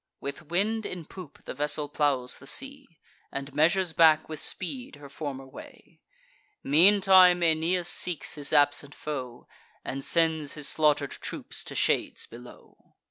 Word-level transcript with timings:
With 0.19 0.47
wind 0.49 0.83
in 0.87 1.05
poop, 1.05 1.45
the 1.45 1.53
vessel 1.53 1.87
plows 1.87 2.39
the 2.39 2.47
sea, 2.47 2.87
And 3.31 3.53
measures 3.53 3.93
back 3.93 4.27
with 4.27 4.39
speed 4.39 4.95
her 4.95 5.09
former 5.09 5.45
way. 5.45 5.99
Meantime 6.63 7.43
Aeneas 7.43 7.87
seeks 7.87 8.33
his 8.33 8.51
absent 8.51 8.95
foe, 8.95 9.47
And 9.85 10.03
sends 10.03 10.53
his 10.53 10.67
slaughter'd 10.67 11.11
troops 11.11 11.63
to 11.65 11.75
shades 11.75 12.25
below. 12.25 12.95